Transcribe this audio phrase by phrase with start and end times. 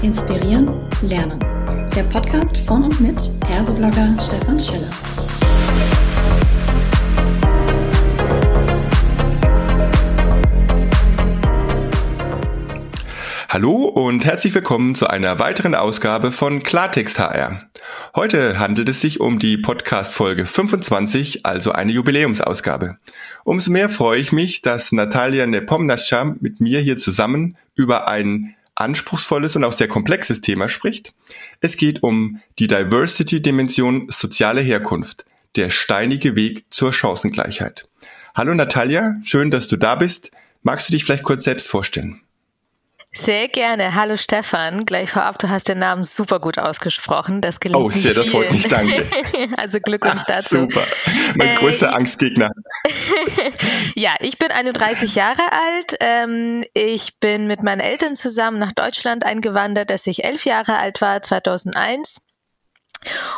[0.00, 1.40] Inspirieren, Lernen.
[1.96, 3.16] Der Podcast von und mit
[3.50, 4.88] Erso-Blogger Stefan Schiller.
[13.48, 17.64] Hallo und herzlich willkommen zu einer weiteren Ausgabe von Klartext HR.
[18.14, 22.98] Heute handelt es sich um die Podcast Folge 25, also eine Jubiläumsausgabe.
[23.42, 29.56] Umso mehr freue ich mich, dass Natalia Nepomnascha mit mir hier zusammen über ein anspruchsvolles
[29.56, 31.12] und auch sehr komplexes Thema spricht.
[31.60, 35.24] Es geht um die Diversity-Dimension soziale Herkunft,
[35.56, 37.88] der steinige Weg zur Chancengleichheit.
[38.34, 40.30] Hallo Natalia, schön, dass du da bist.
[40.62, 42.20] Magst du dich vielleicht kurz selbst vorstellen?
[43.18, 43.96] Sehr gerne.
[43.96, 44.86] Hallo Stefan.
[44.86, 47.40] Gleich vorab, du hast den Namen super gut ausgesprochen.
[47.40, 48.68] Das gelingt Oh, sehr, das freut mich.
[48.68, 49.04] Danke.
[49.56, 50.60] also Glückwunsch ah, dazu.
[50.60, 50.84] Super.
[51.34, 52.52] Mein äh, größter Angstgegner.
[53.96, 55.96] ja, ich bin 31 Jahre alt.
[55.98, 61.00] Ähm, ich bin mit meinen Eltern zusammen nach Deutschland eingewandert, als ich elf Jahre alt
[61.00, 62.20] war, 2001.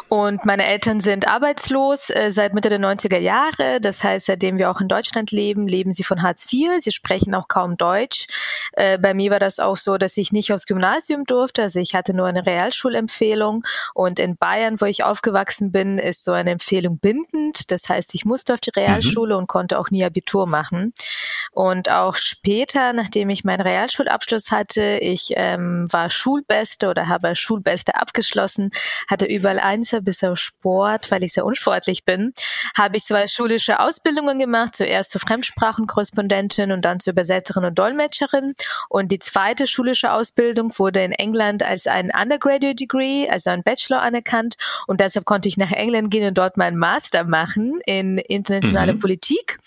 [0.09, 3.81] Und meine Eltern sind arbeitslos äh, seit Mitte der 90er Jahre.
[3.81, 6.71] Das heißt, seitdem wir auch in Deutschland leben, leben sie von Hartz IV.
[6.79, 8.27] Sie sprechen auch kaum Deutsch.
[8.73, 11.63] Äh, bei mir war das auch so, dass ich nicht aufs Gymnasium durfte.
[11.63, 13.65] Also ich hatte nur eine Realschulempfehlung.
[13.95, 17.71] Und in Bayern, wo ich aufgewachsen bin, ist so eine Empfehlung bindend.
[17.71, 19.41] Das heißt, ich musste auf die Realschule mhm.
[19.41, 20.93] und konnte auch nie Abitur machen.
[21.53, 27.97] Und auch später, nachdem ich meinen Realschulabschluss hatte, ich ähm, war Schulbeste oder habe Schulbeste
[27.97, 28.71] abgeschlossen,
[29.09, 32.33] hatte überall Einser bis auf Sport, weil ich sehr unsportlich bin,
[32.79, 38.55] habe ich zwei schulische Ausbildungen gemacht, zuerst zur Fremdsprachenkorrespondentin und dann zur Übersetzerin und Dolmetscherin.
[38.89, 44.03] Und die zweite schulische Ausbildung wurde in England als ein Undergraduate Degree, also ein Bachelor
[44.03, 44.57] anerkannt.
[44.87, 49.01] Und deshalb konnte ich nach England gehen und dort meinen Master machen in internationale mhm.
[49.01, 49.59] Politik.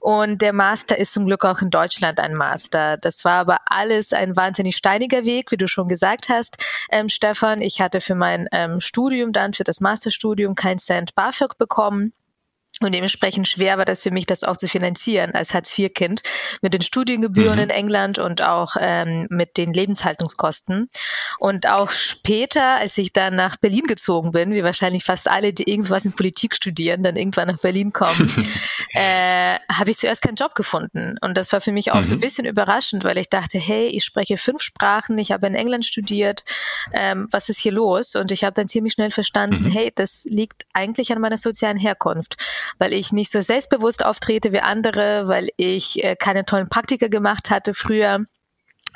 [0.00, 2.98] Und der Master ist zum Glück auch in Deutschland ein Master.
[2.98, 7.62] Das war aber alles ein wahnsinnig steiniger Weg, wie du schon gesagt hast, ähm, Stefan.
[7.62, 12.12] Ich hatte für mein ähm, Studium dann, für das Masterstudium, kein Cent BAföG bekommen.
[12.80, 16.22] Und dementsprechend schwer war das für mich, das auch zu finanzieren als Hartz-IV-Kind
[16.62, 17.64] mit den Studiengebühren mhm.
[17.64, 20.88] in England und auch ähm, mit den Lebenshaltungskosten.
[21.38, 25.70] Und auch später, als ich dann nach Berlin gezogen bin, wie wahrscheinlich fast alle, die
[25.70, 28.34] irgendwas in Politik studieren, dann irgendwann nach Berlin kommen,
[28.94, 31.16] äh, habe ich zuerst keinen Job gefunden.
[31.20, 32.04] Und das war für mich auch mhm.
[32.04, 32.22] so ein mhm.
[32.22, 36.44] bisschen überraschend, weil ich dachte, hey, ich spreche fünf Sprachen, ich habe in England studiert,
[36.92, 38.16] ähm, was ist hier los?
[38.16, 39.70] Und ich habe dann ziemlich schnell verstanden, mhm.
[39.70, 42.36] hey, das liegt eigentlich an meiner sozialen Herkunft
[42.78, 47.50] weil ich nicht so selbstbewusst auftrete wie andere, weil ich äh, keine tollen Praktika gemacht
[47.50, 48.24] hatte früher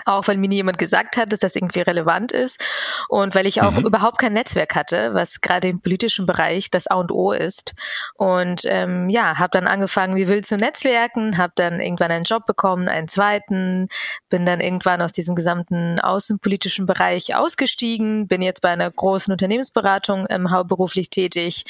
[0.04, 2.62] auch weil mir nie jemand gesagt hat, dass das irgendwie relevant ist
[3.08, 3.86] und weil ich auch mhm.
[3.86, 7.74] überhaupt kein Netzwerk hatte, was gerade im politischen Bereich das A und O ist.
[8.14, 12.46] Und ähm, ja, habe dann angefangen, wie wild zu netzwerken, habe dann irgendwann einen Job
[12.46, 13.88] bekommen, einen zweiten,
[14.28, 20.26] bin dann irgendwann aus diesem gesamten außenpolitischen Bereich ausgestiegen, bin jetzt bei einer großen Unternehmensberatung
[20.28, 21.64] ähm, hauptberuflich tätig,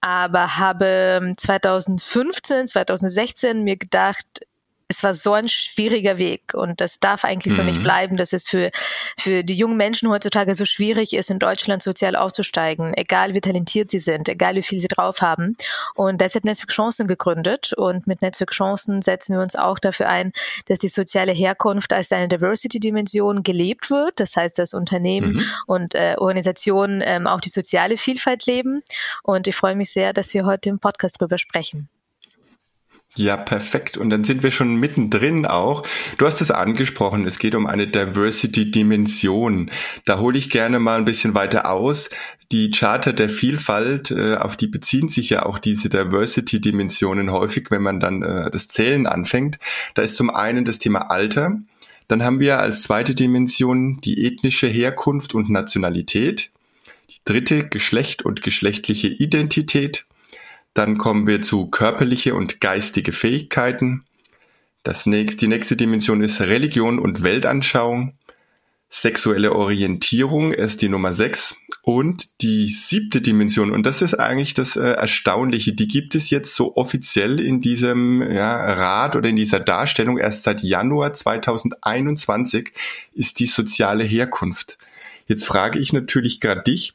[0.00, 4.26] aber habe 2015, 2016 mir gedacht,
[4.90, 7.56] es war so ein schwieriger Weg und das darf eigentlich mhm.
[7.56, 7.84] so nicht mhm.
[7.84, 8.70] bleiben, dass es für,
[9.16, 13.92] für die jungen Menschen heutzutage so schwierig ist, in Deutschland sozial aufzusteigen, egal wie talentiert
[13.92, 15.56] sie sind, egal wie viel sie drauf haben.
[15.94, 20.32] Und deshalb Netzwerk Chancen gegründet und mit Netzwerk Chancen setzen wir uns auch dafür ein,
[20.66, 24.18] dass die soziale Herkunft als eine Diversity-Dimension gelebt wird.
[24.18, 25.44] Das heißt, dass Unternehmen mhm.
[25.66, 28.82] und äh, Organisationen ähm, auch die soziale Vielfalt leben.
[29.22, 31.88] Und ich freue mich sehr, dass wir heute im Podcast darüber sprechen.
[33.16, 33.96] Ja, perfekt.
[33.96, 35.84] Und dann sind wir schon mittendrin auch.
[36.16, 39.70] Du hast es angesprochen, es geht um eine Diversity-Dimension.
[40.04, 42.08] Da hole ich gerne mal ein bisschen weiter aus.
[42.52, 47.82] Die Charter der Vielfalt, äh, auf die beziehen sich ja auch diese Diversity-Dimensionen häufig, wenn
[47.82, 49.58] man dann äh, das Zählen anfängt.
[49.94, 51.58] Da ist zum einen das Thema Alter.
[52.06, 56.50] Dann haben wir als zweite Dimension die ethnische Herkunft und Nationalität.
[57.10, 60.06] Die dritte Geschlecht und geschlechtliche Identität.
[60.74, 64.04] Dann kommen wir zu körperliche und geistige Fähigkeiten.
[64.82, 68.14] Das nächste, die nächste Dimension ist Religion und Weltanschauung.
[68.88, 71.56] Sexuelle Orientierung ist die Nummer 6.
[71.82, 76.54] Und die siebte Dimension, und das ist eigentlich das äh, Erstaunliche, die gibt es jetzt
[76.54, 82.72] so offiziell in diesem ja, Rat oder in dieser Darstellung erst seit Januar 2021,
[83.14, 84.76] ist die soziale Herkunft.
[85.26, 86.92] Jetzt frage ich natürlich gerade dich,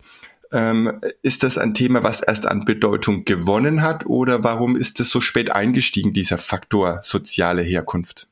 [0.56, 5.10] ähm, ist das ein Thema, was erst an Bedeutung gewonnen hat oder warum ist es
[5.10, 8.28] so spät eingestiegen, dieser Faktor soziale Herkunft?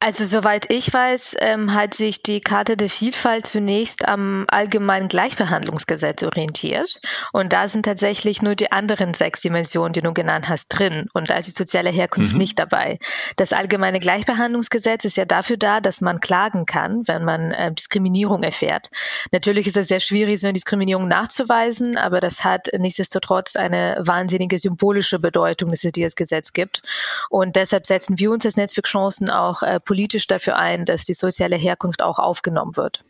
[0.00, 6.22] Also soweit ich weiß, ähm, hat sich die Karte der Vielfalt zunächst am allgemeinen Gleichbehandlungsgesetz
[6.22, 7.00] orientiert.
[7.32, 11.08] Und da sind tatsächlich nur die anderen sechs Dimensionen, die du genannt hast, drin.
[11.14, 12.38] Und da ist die soziale Herkunft mhm.
[12.38, 13.00] nicht dabei.
[13.34, 18.44] Das allgemeine Gleichbehandlungsgesetz ist ja dafür da, dass man klagen kann, wenn man äh, Diskriminierung
[18.44, 18.90] erfährt.
[19.32, 24.58] Natürlich ist es sehr schwierig, so eine Diskriminierung nachzuweisen, aber das hat nichtsdestotrotz eine wahnsinnige
[24.58, 26.82] symbolische Bedeutung, dass es dieses Gesetz gibt.
[27.30, 31.14] Und deshalb setzen wir uns als Netzwerk Chancen auch äh, politisch dafür ein, dass die
[31.14, 33.06] soziale Herkunft auch aufgenommen wird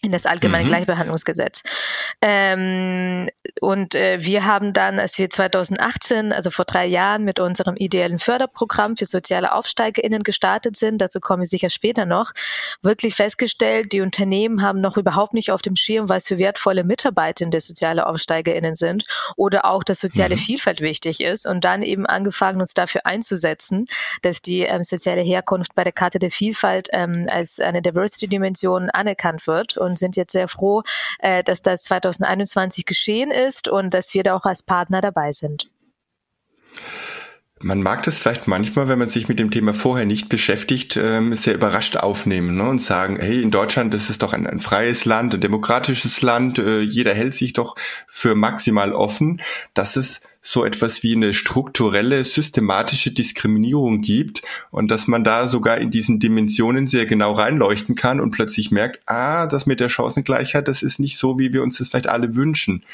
[0.00, 0.68] in das allgemeine mhm.
[0.68, 1.64] Gleichbehandlungsgesetz.
[2.22, 3.07] Ähm,
[3.60, 8.18] und äh, wir haben dann, als wir 2018, also vor drei Jahren, mit unserem ideellen
[8.18, 12.32] Förderprogramm für soziale AufsteigerInnen gestartet sind, dazu komme ich sicher später noch,
[12.82, 17.60] wirklich festgestellt, die Unternehmen haben noch überhaupt nicht auf dem Schirm, was für wertvolle Mitarbeitende
[17.60, 19.04] soziale AufsteigerInnen sind
[19.36, 20.40] oder auch, dass soziale mhm.
[20.40, 21.46] Vielfalt wichtig ist.
[21.46, 23.86] Und dann eben angefangen, uns dafür einzusetzen,
[24.22, 29.46] dass die ähm, soziale Herkunft bei der Karte der Vielfalt ähm, als eine Diversity-Dimension anerkannt
[29.46, 29.76] wird.
[29.76, 30.82] Und sind jetzt sehr froh,
[31.18, 35.70] äh, dass das 2021 geschehen ist und dass wir da auch als Partner dabei sind.
[37.60, 41.34] Man mag das vielleicht manchmal, wenn man sich mit dem Thema vorher nicht beschäftigt, ähm,
[41.34, 45.04] sehr überrascht aufnehmen ne, und sagen, hey, in Deutschland das ist doch ein, ein freies
[45.04, 47.74] Land, ein demokratisches Land, äh, jeder hält sich doch
[48.06, 49.40] für maximal offen,
[49.74, 55.78] dass es so etwas wie eine strukturelle, systematische Diskriminierung gibt und dass man da sogar
[55.78, 60.68] in diesen Dimensionen sehr genau reinleuchten kann und plötzlich merkt, ah, das mit der Chancengleichheit,
[60.68, 62.84] das ist nicht so, wie wir uns das vielleicht alle wünschen.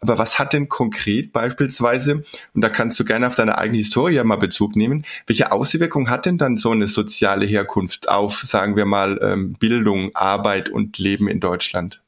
[0.00, 2.24] Aber was hat denn konkret beispielsweise,
[2.54, 6.26] und da kannst du gerne auf deine eigene Historie mal Bezug nehmen, welche Auswirkungen hat
[6.26, 11.28] denn dann so eine soziale Herkunft auf, sagen wir mal, ähm, Bildung, Arbeit und Leben
[11.28, 12.02] in Deutschland?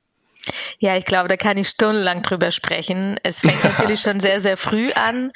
[0.79, 3.17] Ja, ich glaube, da kann ich stundenlang drüber sprechen.
[3.23, 5.33] Es fängt natürlich schon sehr, sehr früh an.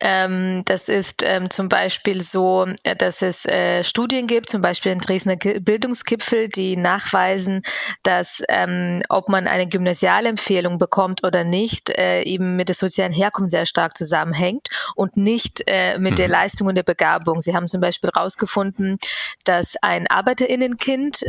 [0.00, 4.92] Ähm, das ist ähm, zum Beispiel so, äh, dass es äh, Studien gibt, zum Beispiel
[4.92, 7.62] in Dresdner Bildungsgipfel, die nachweisen,
[8.02, 13.50] dass ähm, ob man eine Gymnasialempfehlung bekommt oder nicht, äh, eben mit der sozialen Herkunft
[13.50, 15.64] sehr stark zusammenhängt und nicht
[15.98, 16.14] mit mhm.
[16.14, 17.40] der Leistung und der Begabung.
[17.40, 18.98] Sie haben zum Beispiel herausgefunden,
[19.44, 21.24] dass ein Arbeiterinnenkind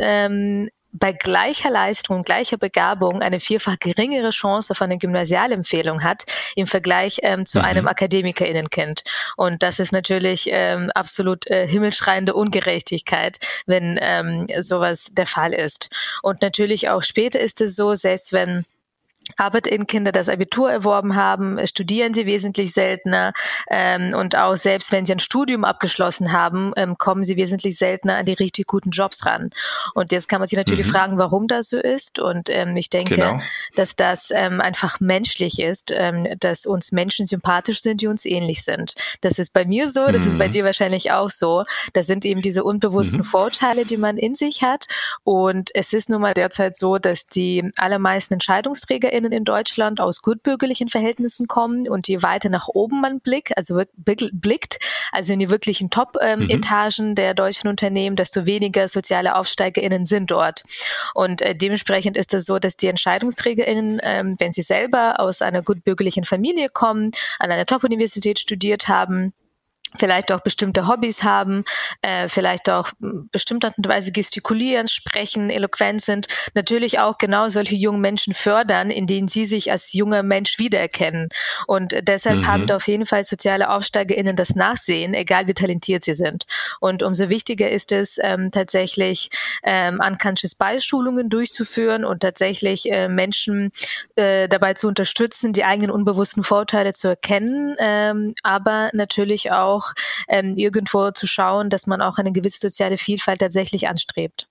[0.94, 6.24] bei gleicher Leistung und gleicher Begabung eine vierfach geringere Chance auf eine Gymnasialempfehlung hat
[6.54, 7.64] im Vergleich ähm, zu mhm.
[7.64, 9.02] einem Akademikerinnenkind.
[9.36, 15.90] Und das ist natürlich ähm, absolut äh, himmelschreiende Ungerechtigkeit, wenn ähm, sowas der Fall ist.
[16.22, 18.64] Und natürlich auch später ist es so, selbst wenn
[19.36, 23.32] Arbeiterinnenkinder das Abitur erworben haben, studieren sie wesentlich seltener
[23.68, 28.16] ähm, und auch selbst wenn sie ein Studium abgeschlossen haben, ähm, kommen sie wesentlich seltener
[28.16, 29.50] an die richtig guten Jobs ran.
[29.94, 30.90] Und jetzt kann man sich natürlich mhm.
[30.90, 32.18] fragen, warum das so ist.
[32.18, 33.38] Und ähm, ich denke, genau.
[33.74, 38.64] dass das ähm, einfach menschlich ist, ähm, dass uns Menschen sympathisch sind, die uns ähnlich
[38.64, 38.94] sind.
[39.20, 40.28] Das ist bei mir so, das mhm.
[40.28, 40.52] ist bei mhm.
[40.52, 41.64] dir wahrscheinlich auch so.
[41.92, 43.24] Das sind eben diese unbewussten mhm.
[43.24, 44.86] Vorteile, die man in sich hat.
[45.22, 50.22] Und es ist nun mal derzeit so, dass die allermeisten Entscheidungsträger BürgerInnen in Deutschland aus
[50.22, 54.78] gutbürgerlichen Verhältnissen kommen und je weiter nach oben man blickt, also blickt,
[55.12, 57.14] also in die wirklichen Top-Etagen mhm.
[57.14, 60.62] der deutschen Unternehmen, desto weniger soziale AufsteigerInnen sind dort.
[61.14, 65.62] Und äh, dementsprechend ist es so, dass die EntscheidungsträgerInnen, ähm, wenn sie selber aus einer
[65.62, 69.32] gutbürgerlichen Familie kommen, an einer Top-Universität studiert haben,
[69.98, 71.64] vielleicht auch bestimmte Hobbys haben,
[72.02, 77.76] äh, vielleicht auch bestimmte Art und Weise gestikulieren, sprechen, eloquent sind, natürlich auch genau solche
[77.76, 81.28] jungen Menschen fördern, in denen sie sich als junger Mensch wiedererkennen.
[81.66, 82.46] Und deshalb mhm.
[82.46, 86.46] haben auf jeden Fall soziale AufsteigerInnen das Nachsehen, egal wie talentiert sie sind.
[86.80, 89.30] Und umso wichtiger ist es, ähm, tatsächlich
[89.62, 93.72] ähm, unconscious Beispielungen durchzuführen und tatsächlich äh, Menschen
[94.16, 99.92] äh, dabei zu unterstützen, die eigenen unbewussten Vorteile zu erkennen, ähm, aber natürlich auch auch
[100.28, 104.48] ähm, irgendwo zu schauen, dass man auch eine gewisse soziale Vielfalt tatsächlich anstrebt.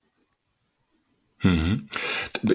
[1.43, 1.87] Mhm.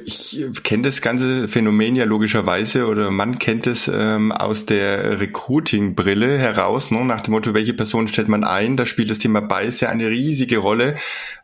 [0.06, 6.38] Ich kenne das ganze Phänomen ja logischerweise oder man kennt es ähm, aus der Recruiting-Brille
[6.38, 7.04] heraus, ne?
[7.04, 8.78] nach dem Motto, welche Person stellt man ein?
[8.78, 10.96] Da spielt das Thema Bias ja eine riesige Rolle,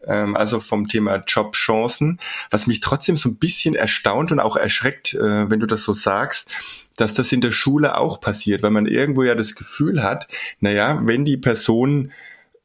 [0.06, 2.18] ähm, also vom Thema Jobchancen.
[2.50, 5.92] Was mich trotzdem so ein bisschen erstaunt und auch erschreckt, äh, wenn du das so
[5.92, 6.56] sagst,
[6.96, 10.28] dass das in der Schule auch passiert, weil man irgendwo ja das Gefühl hat,
[10.60, 12.12] naja, wenn die Person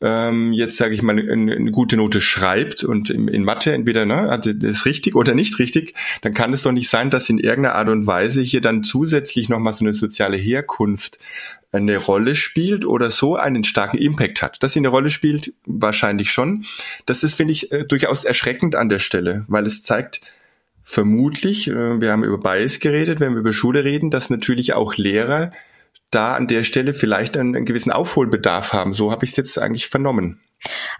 [0.02, 4.06] ähm, jetzt sage ich mal eine, eine, gute Note schreibt und in, in Mathe entweder
[4.06, 7.30] ne, also das ist richtig oder nicht richtig, dann kann es doch nicht sein, dass
[7.30, 11.20] in irgendeiner Art und Weise hier dann zusätzlich nochmal so eine soziale Herkunft
[11.72, 14.64] eine Rolle spielt oder so einen starken Impact hat.
[14.64, 16.66] Dass sie eine Rolle spielt, wahrscheinlich schon.
[17.06, 20.22] Das ist, finde ich, äh, durchaus erschreckend an der Stelle, weil es zeigt,
[20.82, 24.96] vermutlich, äh, wir haben über Bias geredet, wenn wir über Schule reden, dass natürlich auch
[24.96, 25.52] Lehrer
[26.12, 28.94] da an der Stelle vielleicht einen, einen gewissen Aufholbedarf haben.
[28.94, 30.40] So habe ich es jetzt eigentlich vernommen.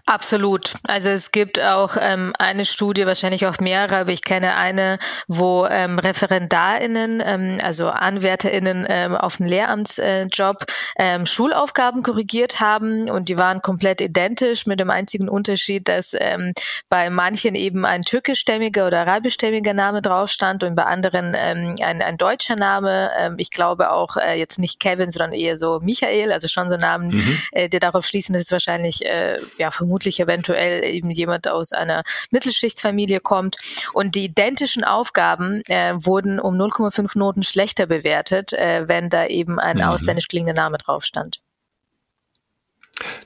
[0.06, 0.74] Absolut.
[0.84, 4.98] Also es gibt auch ähm, eine Studie, wahrscheinlich auch mehrere, aber ich kenne eine,
[5.28, 10.64] wo ähm, ReferendarInnen, ähm, also AnwärterInnen ähm, auf einen Lehramtsjob
[10.96, 16.52] ähm, Schulaufgaben korrigiert haben und die waren komplett identisch mit dem einzigen Unterschied, dass ähm,
[16.88, 22.02] bei manchen eben ein türkischstämmiger oder arabischstämmiger Name drauf stand und bei anderen ähm, ein,
[22.02, 23.10] ein deutscher Name.
[23.16, 26.76] Ähm, ich glaube auch äh, jetzt nicht Kevin, sondern eher so Michael, also schon so
[26.76, 27.38] Namen, mhm.
[27.52, 32.02] äh, die darauf schließen, dass es wahrscheinlich äh, ja vermutlich eventuell eben jemand aus einer
[32.30, 33.56] Mittelschichtsfamilie kommt.
[33.92, 39.58] Und die identischen Aufgaben äh, wurden um 0,5 Noten schlechter bewertet, äh, wenn da eben
[39.58, 39.84] ein mhm.
[39.84, 41.40] ausländisch klingender Name drauf stand.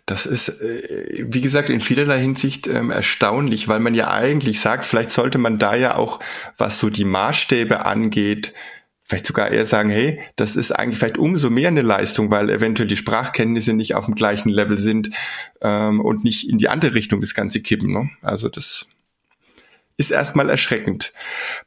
[0.07, 4.87] Das ist, äh, wie gesagt, in vielerlei Hinsicht ähm, erstaunlich, weil man ja eigentlich sagt,
[4.87, 6.21] vielleicht sollte man da ja auch,
[6.57, 8.53] was so die Maßstäbe angeht,
[9.05, 12.89] vielleicht sogar eher sagen, hey, das ist eigentlich vielleicht umso mehr eine Leistung, weil eventuell
[12.89, 15.11] die Sprachkenntnisse nicht auf dem gleichen Level sind
[15.61, 17.93] ähm, und nicht in die andere Richtung das Ganze kippen.
[17.93, 18.11] Ne?
[18.23, 18.87] Also das
[19.97, 21.13] ist erstmal erschreckend.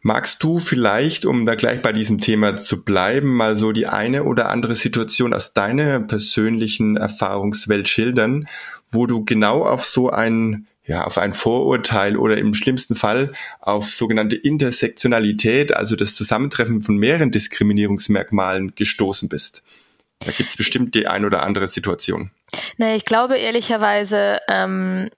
[0.01, 4.23] Magst du vielleicht, um da gleich bei diesem Thema zu bleiben, mal so die eine
[4.23, 8.47] oder andere Situation aus deiner persönlichen Erfahrungswelt schildern,
[8.89, 13.89] wo du genau auf so ein ja, auf ein Vorurteil oder im schlimmsten Fall auf
[13.89, 19.63] sogenannte Intersektionalität, also das Zusammentreffen von mehreren Diskriminierungsmerkmalen gestoßen bist.
[20.19, 22.31] Da gibt's bestimmt die ein oder andere Situation.
[22.77, 25.09] Nee, ich glaube ehrlicherweise, ähm,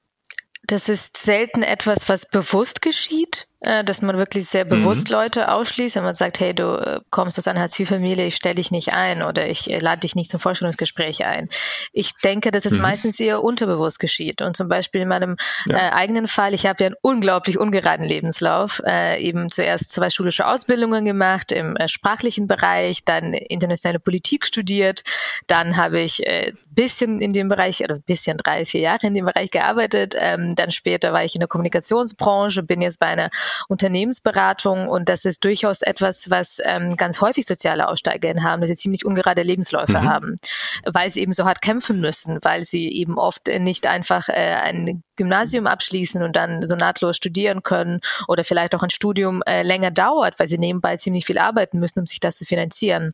[0.63, 3.47] das ist selten etwas, was bewusst geschieht.
[3.61, 5.15] Äh, dass man wirklich sehr bewusst mhm.
[5.15, 8.71] Leute ausschließt, wenn man sagt, hey, du äh, kommst aus einer Hartz-IV-Familie, ich stelle dich
[8.71, 11.49] nicht ein oder ich äh, lade dich nicht zum Vorstellungsgespräch ein.
[11.91, 12.83] Ich denke, dass es mhm.
[12.83, 14.41] meistens eher unterbewusst geschieht.
[14.41, 15.35] Und zum Beispiel in meinem
[15.65, 15.75] ja.
[15.75, 20.47] äh, eigenen Fall, ich habe ja einen unglaublich ungeraden Lebenslauf, äh, eben zuerst zwei schulische
[20.47, 25.03] Ausbildungen gemacht im äh, sprachlichen Bereich, dann internationale Politik studiert,
[25.47, 29.25] dann habe ich äh, bisschen in dem Bereich, oder bisschen drei, vier Jahre in dem
[29.25, 33.29] Bereich gearbeitet, ähm, dann später war ich in der Kommunikationsbranche, bin jetzt bei einer
[33.67, 38.75] Unternehmensberatung und das ist durchaus etwas, was ähm, ganz häufig soziale AussteigerInnen haben, dass sie
[38.75, 40.09] ziemlich ungerade Lebensläufe mhm.
[40.09, 40.37] haben,
[40.85, 45.03] weil sie eben so hart kämpfen müssen, weil sie eben oft nicht einfach äh, ein
[45.15, 49.91] Gymnasium abschließen und dann so nahtlos studieren können oder vielleicht auch ein Studium äh, länger
[49.91, 53.13] dauert, weil sie nebenbei ziemlich viel arbeiten müssen, um sich das zu finanzieren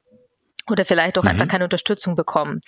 [0.69, 1.29] oder vielleicht auch mhm.
[1.29, 2.61] einfach keine Unterstützung bekommen.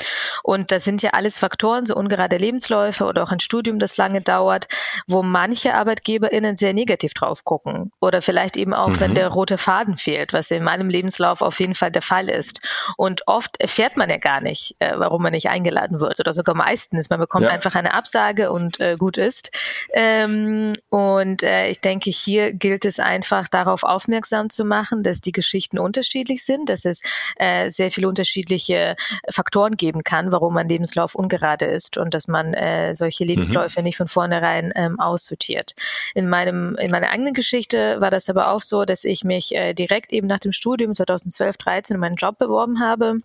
[0.43, 4.21] Und das sind ja alles Faktoren, so ungerade Lebensläufe oder auch ein Studium, das lange
[4.21, 4.67] dauert,
[5.07, 7.91] wo manche ArbeitgeberInnen sehr negativ drauf gucken.
[7.99, 8.99] Oder vielleicht eben auch, mhm.
[8.99, 12.59] wenn der rote Faden fehlt, was in meinem Lebenslauf auf jeden Fall der Fall ist.
[12.97, 16.19] Und oft erfährt man ja gar nicht, äh, warum man nicht eingeladen wird.
[16.19, 17.09] Oder sogar meistens.
[17.09, 17.51] Man bekommt ja.
[17.51, 19.51] einfach eine Absage und äh, gut ist.
[19.93, 25.31] Ähm, und äh, ich denke, hier gilt es einfach darauf aufmerksam zu machen, dass die
[25.31, 27.01] Geschichten unterschiedlich sind, dass es
[27.37, 28.95] äh, sehr sehr viele unterschiedliche
[29.29, 33.29] Faktoren geben kann, warum ein Lebenslauf ungerade ist und dass man äh, solche mhm.
[33.29, 33.85] Lebensläufe mhm.
[33.85, 35.73] nicht von vornherein ähm, aussortiert.
[36.13, 39.73] In meinem, in meiner eigenen Geschichte war das aber auch so, dass ich mich äh,
[39.73, 43.21] direkt eben nach dem Studium 2012, 13 in meinen Job beworben habe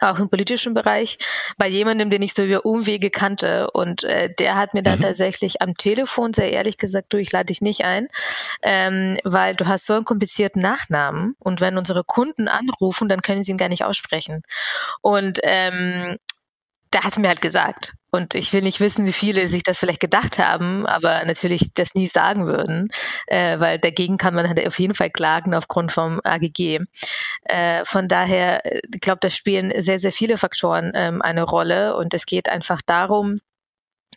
[0.00, 1.18] auch im politischen Bereich,
[1.58, 3.70] bei jemandem, den ich so über Umwege kannte.
[3.70, 5.02] Und äh, der hat mir dann mhm.
[5.02, 8.08] tatsächlich am Telefon sehr ehrlich gesagt, du, ich lade dich nicht ein,
[8.62, 13.42] ähm, weil du hast so einen komplizierten Nachnamen und wenn unsere Kunden anrufen, dann können
[13.42, 14.42] sie ihn gar nicht aussprechen.
[15.02, 16.18] Und ähm,
[16.96, 17.92] der hat mir halt gesagt.
[18.10, 21.94] Und ich will nicht wissen, wie viele sich das vielleicht gedacht haben, aber natürlich das
[21.94, 22.88] nie sagen würden,
[23.26, 26.80] äh, weil dagegen kann man halt auf jeden Fall klagen aufgrund vom AGG.
[27.44, 31.94] Äh, von daher, äh, ich glaube, da spielen sehr, sehr viele Faktoren ähm, eine Rolle
[31.98, 33.36] und es geht einfach darum,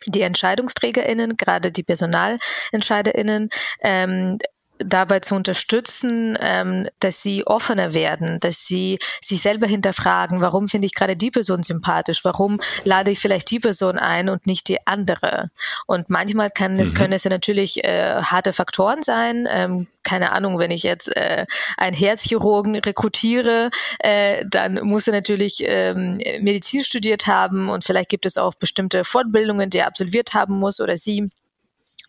[0.06, 3.50] die EntscheidungsträgerInnen, gerade die PersonalentscheiderInnen,
[3.82, 4.38] ähm,
[4.84, 10.86] dabei zu unterstützen, ähm, dass sie offener werden, dass sie sich selber hinterfragen, warum finde
[10.86, 14.86] ich gerade die Person sympathisch, warum lade ich vielleicht die Person ein und nicht die
[14.86, 15.50] andere.
[15.86, 16.96] Und manchmal kann es, mhm.
[16.96, 19.46] können es ja natürlich äh, harte Faktoren sein.
[19.50, 21.46] Ähm, keine Ahnung, wenn ich jetzt äh,
[21.76, 28.26] einen Herzchirurgen rekrutiere, äh, dann muss er natürlich ähm, Medizin studiert haben und vielleicht gibt
[28.26, 31.28] es auch bestimmte Fortbildungen, die er absolviert haben muss oder sie.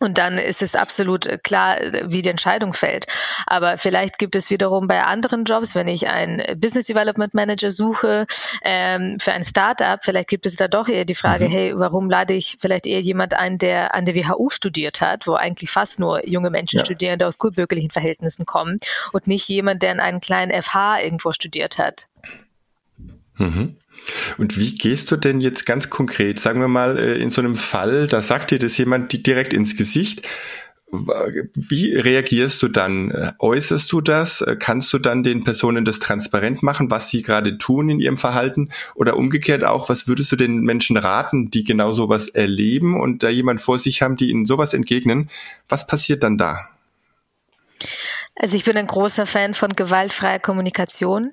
[0.02, 3.06] Und dann ist es absolut äh, klar, wie die Entscheidung fällt.
[3.46, 8.26] Aber vielleicht gibt es wiederum bei anderen Jobs, wenn ich einen Business Development Manager suche
[8.62, 11.52] ähm, für ein Startup, vielleicht gibt es da doch eher die Frage, mhm.
[11.52, 15.34] hey, warum lade ich vielleicht eher jemand ein, der an der WHU studiert hat, wo
[15.34, 16.84] eigentlich fast nur junge Menschen ja.
[16.84, 18.78] studieren, die aus gutbürgerlichen Verhältnissen kommen
[19.12, 22.08] und nicht jemand, der in einem kleinen FH irgendwo studiert hat.
[23.36, 23.76] Mhm.
[24.38, 27.56] Und wie gehst du denn jetzt ganz konkret, sagen wir mal, äh, in so einem
[27.56, 30.22] Fall, da sagt dir das jemand direkt ins Gesicht,
[30.92, 33.32] wie reagierst du dann?
[33.38, 34.44] Äußerst du das?
[34.58, 38.68] Kannst du dann den Personen das transparent machen, was sie gerade tun in ihrem Verhalten?
[38.94, 43.30] Oder umgekehrt auch, was würdest du den Menschen raten, die genau sowas erleben und da
[43.30, 45.30] jemand vor sich haben, die ihnen sowas entgegnen?
[45.66, 46.68] Was passiert dann da?
[48.42, 51.32] Also ich bin ein großer Fan von gewaltfreier Kommunikation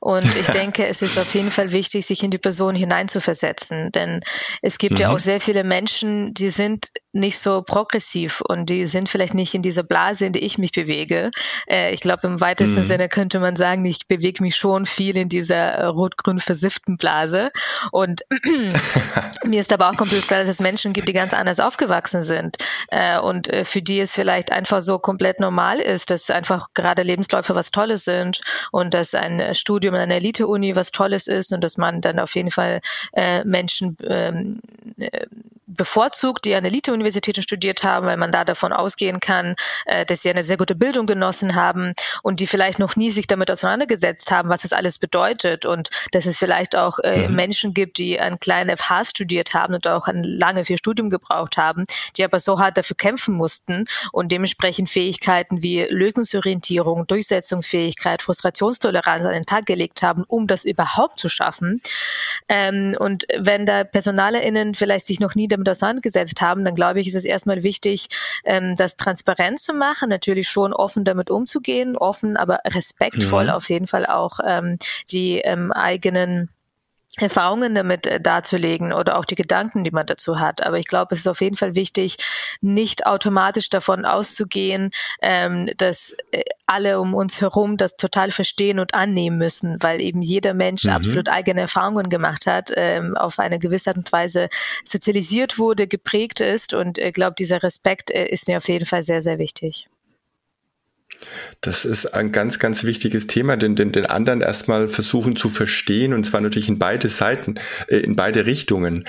[0.00, 4.20] und ich denke, es ist auf jeden Fall wichtig, sich in die Person hineinzuversetzen, denn
[4.60, 5.00] es gibt mhm.
[5.00, 9.54] ja auch sehr viele Menschen, die sind nicht so progressiv und die sind vielleicht nicht
[9.54, 11.30] in dieser Blase, in der ich mich bewege.
[11.68, 12.84] Äh, ich glaube, im weitesten mhm.
[12.84, 17.50] Sinne könnte man sagen, ich bewege mich schon viel in dieser äh, rot-grün versifften Blase
[17.90, 18.20] und
[19.44, 22.58] mir ist aber auch komplett klar, dass es Menschen gibt, die ganz anders aufgewachsen sind
[22.88, 27.02] äh, und äh, für die es vielleicht einfach so komplett normal ist, dass einfach gerade
[27.02, 28.40] Lebensläufe was Tolles sind
[28.72, 32.34] und dass ein Studium in einer Elite-Uni was Tolles ist und dass man dann auf
[32.34, 32.80] jeden Fall
[33.12, 34.60] äh, Menschen ähm,
[34.98, 35.26] äh,
[35.76, 39.54] bevorzugt, die an Elite-Universitäten studiert haben, weil man da davon ausgehen kann,
[39.86, 43.26] äh, dass sie eine sehr gute Bildung genossen haben und die vielleicht noch nie sich
[43.26, 47.34] damit auseinandergesetzt haben, was das alles bedeutet und dass es vielleicht auch äh, mhm.
[47.34, 51.56] Menschen gibt, die einen kleinen FH studiert haben und auch ein lange für Studium gebraucht
[51.56, 51.84] haben,
[52.16, 55.82] die aber so hart dafür kämpfen mussten und dementsprechend Fähigkeiten wie
[56.30, 61.80] Lösungsorientierung, Durchsetzungsfähigkeit, Frustrationstoleranz an den Tag gelegt haben, um das überhaupt zu schaffen.
[62.48, 67.08] Ähm, und wenn da PersonalerInnen vielleicht sich noch nie damit auseinandergesetzt haben, dann glaube ich,
[67.08, 68.08] ist es erstmal wichtig,
[68.44, 73.50] ähm, das transparent zu machen, natürlich schon offen damit umzugehen, offen, aber respektvoll mhm.
[73.50, 74.78] auf jeden Fall auch ähm,
[75.10, 76.48] die ähm, eigenen
[77.20, 80.64] Erfahrungen damit äh, darzulegen oder auch die Gedanken, die man dazu hat.
[80.64, 82.16] Aber ich glaube, es ist auf jeden Fall wichtig,
[82.60, 84.90] nicht automatisch davon auszugehen,
[85.22, 90.22] ähm, dass äh, alle um uns herum das total verstehen und annehmen müssen, weil eben
[90.22, 90.92] jeder Mensch mhm.
[90.92, 94.48] absolut eigene Erfahrungen gemacht hat, ähm, auf eine gewisse Art und Weise
[94.84, 96.74] sozialisiert wurde, geprägt ist.
[96.74, 99.88] Und ich äh, glaube, dieser Respekt äh, ist mir auf jeden Fall sehr, sehr wichtig.
[101.60, 106.12] Das ist ein ganz, ganz wichtiges Thema, den, den, den anderen erstmal versuchen zu verstehen
[106.12, 107.56] und zwar natürlich in beide Seiten,
[107.88, 109.04] äh, in beide Richtungen.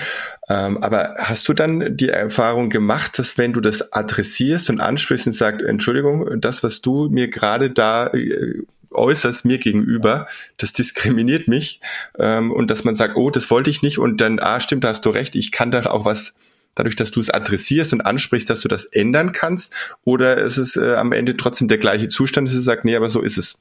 [0.48, 5.26] Ähm, aber hast du dann die Erfahrung gemacht, dass wenn du das adressierst und ansprichst
[5.26, 10.26] und sagst, Entschuldigung, das, was du mir gerade da äh, äußerst mir gegenüber,
[10.58, 11.80] das diskriminiert mich
[12.18, 14.88] ähm, und dass man sagt, oh, das wollte ich nicht und dann, ah, stimmt, da
[14.88, 16.34] hast du recht, ich kann da auch was
[16.74, 19.74] dadurch, dass du es adressierst und ansprichst, dass du das ändern kannst?
[20.04, 23.10] Oder ist es äh, am Ende trotzdem der gleiche Zustand, dass du sagst, nee, aber
[23.10, 23.58] so ist es?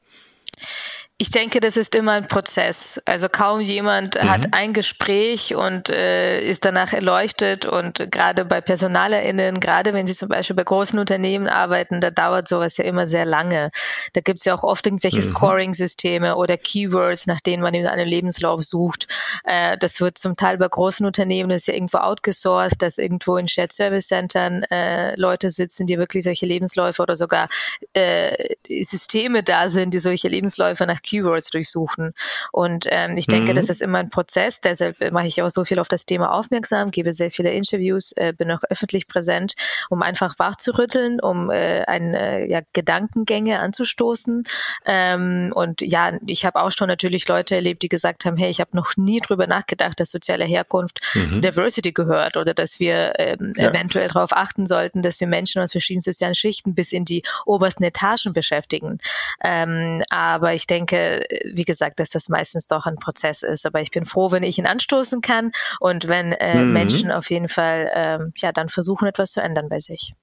[1.21, 2.99] Ich denke, das ist immer ein Prozess.
[3.05, 4.27] Also kaum jemand mhm.
[4.27, 7.67] hat ein Gespräch und äh, ist danach erleuchtet.
[7.67, 12.47] Und gerade bei PersonalerInnen, gerade wenn sie zum Beispiel bei großen Unternehmen arbeiten, da dauert
[12.47, 13.69] sowas ja immer sehr lange.
[14.13, 15.21] Da gibt es ja auch oft irgendwelche mhm.
[15.21, 19.07] Scoring-Systeme oder Keywords, nach denen man in einem Lebenslauf sucht.
[19.43, 23.37] Äh, das wird zum Teil bei großen Unternehmen, das ist ja irgendwo outgesourced, dass irgendwo
[23.37, 27.47] in Shared Service Centern äh, Leute sitzen, die wirklich solche Lebensläufe oder sogar
[27.93, 32.13] äh, Systeme da sind, die solche Lebensläufe nach Keywords durchsuchen.
[32.51, 33.55] Und ähm, ich denke, mhm.
[33.55, 34.61] das ist immer ein Prozess.
[34.61, 38.33] Deshalb mache ich auch so viel auf das Thema aufmerksam, gebe sehr viele Interviews, äh,
[38.33, 39.55] bin auch öffentlich präsent,
[39.89, 44.43] um einfach wachzurütteln, um äh, eine ja, Gedankengänge anzustoßen.
[44.85, 48.61] Ähm, und ja, ich habe auch schon natürlich Leute erlebt, die gesagt haben, hey, ich
[48.61, 51.31] habe noch nie drüber nachgedacht, dass soziale Herkunft mhm.
[51.31, 53.69] zu Diversity gehört oder dass wir ähm, ja.
[53.69, 57.83] eventuell darauf achten sollten, dass wir Menschen aus verschiedenen sozialen Schichten bis in die obersten
[57.83, 58.99] Etagen beschäftigen.
[59.43, 61.00] Ähm, aber ich denke,
[61.45, 63.65] wie gesagt, dass das meistens doch ein Prozess ist.
[63.65, 66.73] Aber ich bin froh, wenn ich ihn anstoßen kann und wenn äh, mhm.
[66.73, 70.13] Menschen auf jeden Fall ähm, ja dann versuchen, etwas zu ändern bei sich.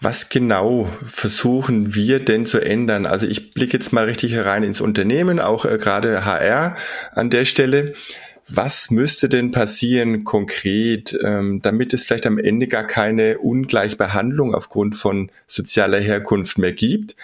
[0.00, 3.06] Was genau versuchen wir denn zu ändern?
[3.06, 6.76] Also ich blicke jetzt mal richtig herein ins Unternehmen, auch äh, gerade HR
[7.12, 7.94] an der Stelle.
[8.48, 14.96] Was müsste denn passieren konkret, ähm, damit es vielleicht am Ende gar keine Ungleichbehandlung aufgrund
[14.96, 17.14] von sozialer Herkunft mehr gibt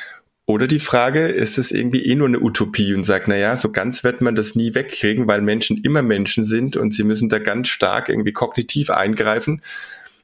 [0.48, 3.70] oder die Frage, ist es irgendwie eh nur eine Utopie und sagt, na ja, so
[3.70, 7.38] ganz wird man das nie wegkriegen, weil Menschen immer Menschen sind und sie müssen da
[7.38, 9.60] ganz stark irgendwie kognitiv eingreifen.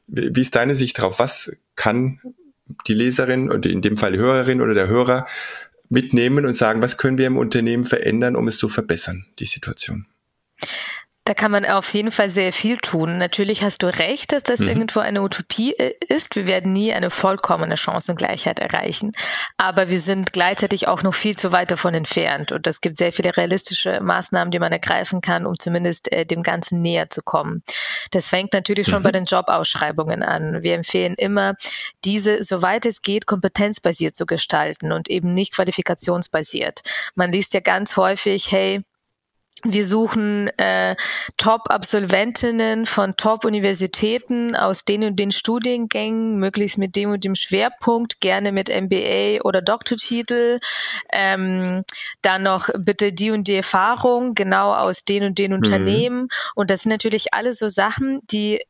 [0.06, 1.18] Wie ist deine Sicht drauf?
[1.18, 2.20] Was kann
[2.86, 5.26] die Leserin oder in dem Fall die Hörerin oder der Hörer
[5.90, 10.06] mitnehmen und sagen, was können wir im Unternehmen verändern, um es zu verbessern, die Situation?
[11.26, 13.16] Da kann man auf jeden Fall sehr viel tun.
[13.16, 14.68] Natürlich hast du recht, dass das mhm.
[14.68, 16.36] irgendwo eine Utopie äh, ist.
[16.36, 19.12] Wir werden nie eine vollkommene Chancengleichheit erreichen.
[19.56, 22.52] Aber wir sind gleichzeitig auch noch viel zu weit davon entfernt.
[22.52, 26.42] Und es gibt sehr viele realistische Maßnahmen, die man ergreifen kann, um zumindest äh, dem
[26.42, 27.62] Ganzen näher zu kommen.
[28.10, 29.04] Das fängt natürlich schon mhm.
[29.04, 30.62] bei den Jobausschreibungen an.
[30.62, 31.54] Wir empfehlen immer,
[32.04, 36.82] diese, soweit es geht, kompetenzbasiert zu gestalten und eben nicht qualifikationsbasiert.
[37.14, 38.82] Man liest ja ganz häufig, hey,
[39.64, 40.94] Wir suchen äh,
[41.38, 48.52] Top-Absolventinnen von Top-Universitäten aus den und den Studiengängen, möglichst mit dem und dem Schwerpunkt, gerne
[48.52, 50.58] mit MBA oder Doktortitel.
[51.10, 51.82] Ähm,
[52.20, 55.56] dann noch bitte die und die Erfahrung, genau aus den und den mhm.
[55.56, 56.28] Unternehmen.
[56.54, 58.60] Und das sind natürlich alle so Sachen, die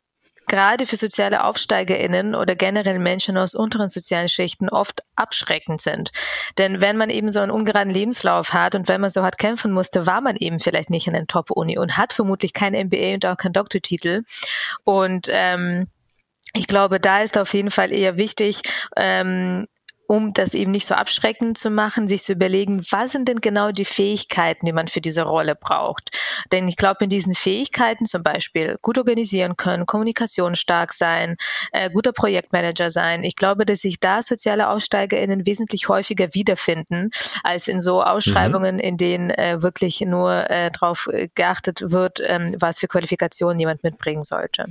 [0.47, 6.11] gerade für soziale AufsteigerInnen oder generell Menschen aus unteren sozialen Schichten oft abschreckend sind.
[6.59, 9.73] Denn wenn man eben so einen ungeraden Lebenslauf hat und wenn man so hart kämpfen
[9.73, 13.27] musste, war man eben vielleicht nicht in einer Top-Uni und hat vermutlich kein MBA und
[13.27, 14.23] auch keinen Doktortitel.
[14.85, 15.89] Und ähm,
[16.55, 18.63] ich glaube, da ist auf jeden Fall eher wichtig,
[18.97, 19.67] ähm,
[20.07, 23.71] um das eben nicht so abschreckend zu machen, sich zu überlegen, was sind denn genau
[23.71, 26.11] die Fähigkeiten, die man für diese Rolle braucht.
[26.53, 31.37] Denn ich glaube, in diesen Fähigkeiten zum Beispiel gut organisieren können, Kommunikation stark sein,
[31.73, 37.11] äh, guter Projektmanager sein, ich glaube, dass sich da soziale AussteigerInnen wesentlich häufiger wiederfinden,
[37.43, 38.81] als in so Ausschreibungen, mhm.
[38.81, 44.23] in denen äh, wirklich nur äh, darauf geachtet wird, ähm, was für Qualifikationen jemand mitbringen
[44.23, 44.67] sollte.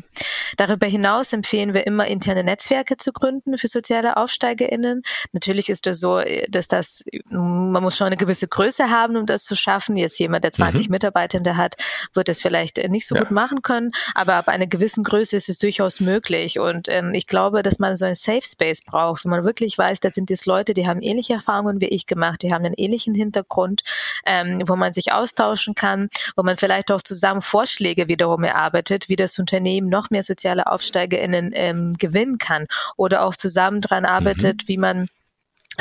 [0.57, 5.01] Darüber hinaus empfehlen wir immer interne Netzwerke zu gründen für soziale AufsteigerInnen.
[5.31, 9.43] Natürlich ist es so, dass das, man muss schon eine gewisse Größe haben, um das
[9.43, 9.95] zu schaffen.
[9.95, 10.93] Jetzt jemand, der 20 mhm.
[10.93, 11.75] Mitarbeitende hat,
[12.13, 13.21] wird es vielleicht nicht so ja.
[13.21, 16.59] gut machen können, aber ab einer gewissen Größe ist es durchaus möglich.
[16.59, 19.99] Und ähm, ich glaube, dass man so ein Safe Space braucht, wo man wirklich weiß,
[19.99, 23.15] da sind jetzt Leute, die haben ähnliche Erfahrungen wie ich gemacht, die haben einen ähnlichen
[23.15, 23.83] Hintergrund,
[24.25, 29.15] ähm, wo man sich austauschen kann, wo man vielleicht auch zusammen Vorschläge wiederum erarbeitet, wie
[29.15, 34.67] das Unternehmen noch mehr soziale AufsteigerInnen ähm, gewinnen kann oder auch zusammen daran arbeitet, mhm.
[34.67, 35.09] wie man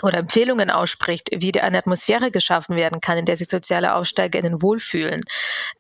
[0.01, 5.23] oder Empfehlungen ausspricht, wie eine Atmosphäre geschaffen werden kann, in der sich soziale AufsteigerInnen wohlfühlen.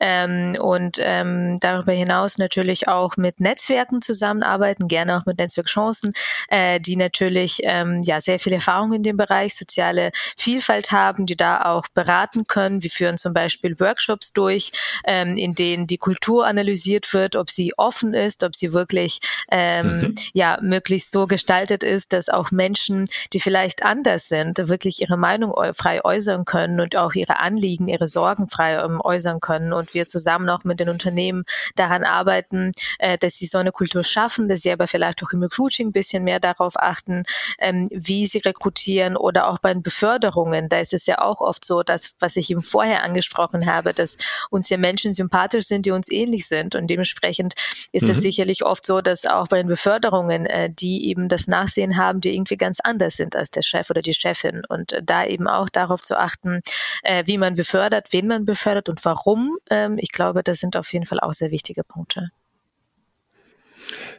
[0.00, 6.12] Ähm, und ähm, darüber hinaus natürlich auch mit Netzwerken zusammenarbeiten, gerne auch mit Netzwerkchancen,
[6.48, 11.36] äh, die natürlich ähm, ja sehr viel Erfahrung in dem Bereich soziale Vielfalt haben, die
[11.36, 12.82] da auch beraten können.
[12.82, 14.72] Wir führen zum Beispiel Workshops durch,
[15.06, 19.20] ähm, in denen die Kultur analysiert wird, ob sie offen ist, ob sie wirklich
[19.50, 20.14] ähm, mhm.
[20.34, 25.16] ja möglichst so gestaltet ist, dass auch Menschen, die vielleicht an anders sind, wirklich ihre
[25.16, 29.72] Meinung frei äußern können und auch ihre Anliegen, ihre Sorgen frei ähm, äußern können.
[29.72, 31.44] Und wir zusammen auch mit den Unternehmen
[31.76, 35.42] daran arbeiten, äh, dass sie so eine Kultur schaffen, dass sie aber vielleicht auch im
[35.42, 37.22] Recruiting ein bisschen mehr darauf achten,
[37.60, 40.68] ähm, wie sie rekrutieren oder auch bei den Beförderungen.
[40.68, 44.16] Da ist es ja auch oft so, dass, was ich eben vorher angesprochen habe, dass
[44.50, 46.74] uns ja Menschen sympathisch sind, die uns ähnlich sind.
[46.74, 47.54] Und dementsprechend
[47.92, 48.22] ist es mhm.
[48.22, 52.34] sicherlich oft so, dass auch bei den Beförderungen, äh, die eben das Nachsehen haben, die
[52.34, 54.62] irgendwie ganz anders sind als der Chef oder die Chefin.
[54.68, 56.60] Und äh, da eben auch darauf zu achten,
[57.02, 59.56] äh, wie man befördert, wen man befördert und warum.
[59.70, 62.30] Ähm, ich glaube, das sind auf jeden Fall auch sehr wichtige Punkte.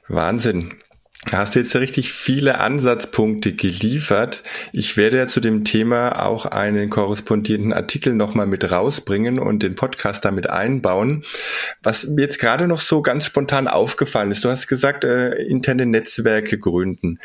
[0.07, 0.79] Wahnsinn.
[1.29, 4.43] Da hast du jetzt richtig viele Ansatzpunkte geliefert.
[4.73, 9.75] Ich werde ja zu dem Thema auch einen korrespondierenden Artikel nochmal mit rausbringen und den
[9.75, 11.23] Podcast damit einbauen.
[11.81, 15.85] Was mir jetzt gerade noch so ganz spontan aufgefallen ist, du hast gesagt, äh, interne
[15.85, 17.19] Netzwerke gründen.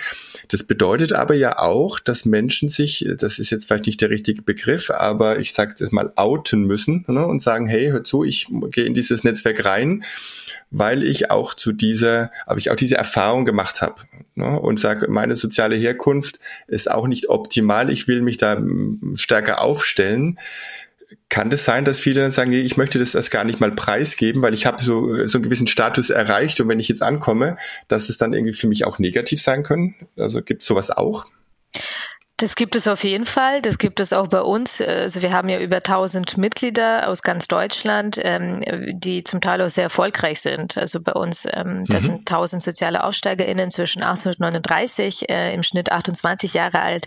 [0.48, 4.42] Das bedeutet aber ja auch, dass Menschen sich, das ist jetzt vielleicht nicht der richtige
[4.42, 8.46] Begriff, aber ich sage es mal, outen müssen ne, und sagen, hey, hör zu, ich
[8.70, 10.04] gehe in dieses Netzwerk rein
[10.70, 13.87] weil ich auch zu dieser, aber ich auch diese Erfahrung gemacht habe
[14.34, 18.60] ne, und sage, meine soziale Herkunft ist auch nicht optimal, ich will mich da
[19.14, 20.38] stärker aufstellen.
[21.28, 23.72] Kann das sein, dass viele dann sagen, nee, ich möchte das, das gar nicht mal
[23.72, 27.56] preisgeben, weil ich habe so, so einen gewissen Status erreicht und wenn ich jetzt ankomme,
[27.86, 29.94] dass es dann irgendwie für mich auch negativ sein können?
[30.16, 31.26] Also gibt es sowas auch?
[32.40, 33.62] Das gibt es auf jeden Fall.
[33.62, 34.80] Das gibt es auch bei uns.
[34.80, 38.60] Also wir haben ja über 1000 Mitglieder aus ganz Deutschland, ähm,
[39.00, 40.78] die zum Teil auch sehr erfolgreich sind.
[40.78, 42.06] Also bei uns, ähm, das mhm.
[42.06, 47.06] sind 1000 soziale AufsteigerInnen zwischen 18 und 39, äh, im Schnitt 28 Jahre alt,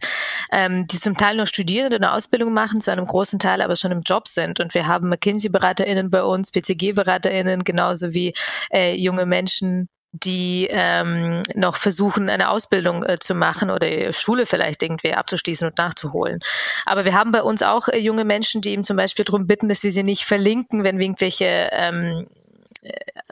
[0.52, 3.78] ähm, die zum Teil noch studieren und eine Ausbildung machen, zu einem großen Teil aber
[3.78, 4.60] schon im Job sind.
[4.60, 8.34] Und wir haben McKinsey-BeraterInnen bei uns, PCG-BeraterInnen, genauso wie
[8.70, 14.84] äh, junge Menschen, die ähm, noch versuchen, eine Ausbildung äh, zu machen oder Schule vielleicht
[14.84, 16.40] irgendwie abzuschließen und nachzuholen.
[16.86, 19.70] Aber wir haben bei uns auch äh, junge Menschen, die eben zum Beispiel darum bitten,
[19.70, 22.28] dass wir sie nicht verlinken, wenn wir irgendwelche ähm,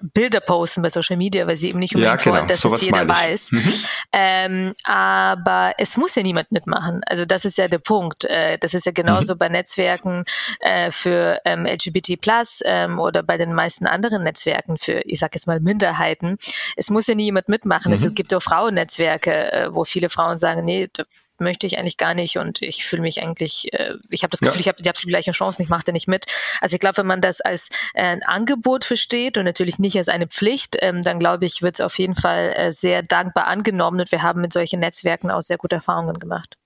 [0.02, 2.38] Bilder posten bei Social Media, weil sie eben nicht unbedingt ja, genau.
[2.38, 3.52] wollen, dass so es jeder weiß.
[3.52, 3.74] Mhm.
[4.14, 7.02] Ähm, aber es muss ja niemand mitmachen.
[7.06, 8.26] Also das ist ja der Punkt.
[8.26, 9.38] Äh, das ist ja genauso mhm.
[9.40, 10.24] bei Netzwerken
[10.60, 15.34] äh, für ähm, LGBT Plus ähm, oder bei den meisten anderen Netzwerken für, ich sag
[15.34, 16.38] jetzt mal, Minderheiten.
[16.76, 17.90] Es muss ja nie jemand mitmachen.
[17.90, 17.96] Mhm.
[17.96, 20.90] Es gibt auch Frauennetzwerke, äh, wo viele Frauen sagen, nee,
[21.40, 24.58] möchte ich eigentlich gar nicht und ich fühle mich eigentlich, äh, ich habe das Gefühl,
[24.58, 24.62] ja.
[24.62, 26.26] ich habe die absolut gleiche Chance, ich mache da nicht mit.
[26.62, 30.10] Also ich glaube, wenn man das als äh, ein Angebot versteht und natürlich nicht als
[30.10, 34.00] eine Pflicht, ähm, dann glaube ich, wird es auf jeden Fall äh, sehr dankbar angenommen
[34.00, 36.58] und wir haben mit solchen Netzwerken auch sehr gute Erfahrungen gemacht.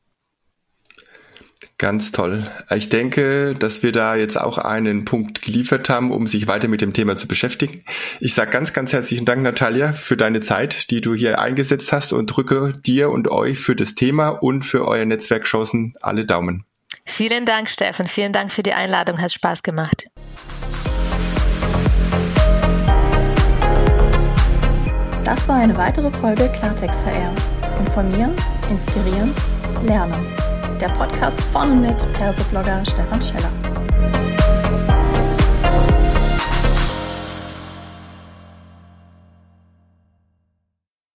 [1.84, 2.50] Ganz toll.
[2.74, 6.80] Ich denke, dass wir da jetzt auch einen Punkt geliefert haben, um sich weiter mit
[6.80, 7.84] dem Thema zu beschäftigen.
[8.22, 12.14] Ich sage ganz, ganz herzlichen Dank, Natalia, für deine Zeit, die du hier eingesetzt hast
[12.14, 16.64] und drücke dir und euch für das Thema und für euer Netzwerk Chancen alle Daumen.
[17.06, 18.08] Vielen Dank, Steffen.
[18.08, 19.20] Vielen Dank für die Einladung.
[19.20, 20.08] Hat Spaß gemacht.
[25.26, 27.34] Das war eine weitere Folge Klartext HR.
[27.86, 28.34] Informieren,
[28.70, 29.34] inspirieren,
[29.86, 30.43] lernen
[30.80, 34.43] der Podcast von und mit Persoblogger Stefan Scheller.